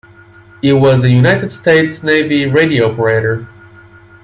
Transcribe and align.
He 0.63 0.73
was 0.73 1.03
a 1.03 1.11
United 1.11 1.51
States 1.53 2.01
Navy 2.01 2.47
radio 2.47 2.91
operator. 2.91 3.47